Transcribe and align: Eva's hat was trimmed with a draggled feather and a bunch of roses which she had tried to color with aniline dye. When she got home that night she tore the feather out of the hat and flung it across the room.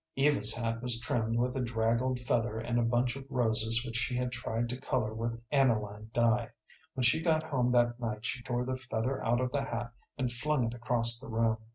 Eva's 0.15 0.55
hat 0.55 0.81
was 0.81 0.99
trimmed 0.99 1.37
with 1.37 1.55
a 1.55 1.61
draggled 1.61 2.19
feather 2.19 2.57
and 2.57 2.79
a 2.79 2.83
bunch 2.83 3.15
of 3.15 3.23
roses 3.29 3.85
which 3.85 3.95
she 3.95 4.15
had 4.15 4.31
tried 4.31 4.67
to 4.67 4.75
color 4.75 5.13
with 5.13 5.39
aniline 5.51 6.09
dye. 6.11 6.49
When 6.95 7.03
she 7.03 7.21
got 7.21 7.43
home 7.43 7.71
that 7.73 7.99
night 7.99 8.25
she 8.25 8.41
tore 8.41 8.65
the 8.65 8.75
feather 8.77 9.23
out 9.23 9.39
of 9.39 9.51
the 9.51 9.61
hat 9.65 9.93
and 10.17 10.31
flung 10.31 10.63
it 10.65 10.73
across 10.73 11.19
the 11.19 11.29
room. 11.29 11.57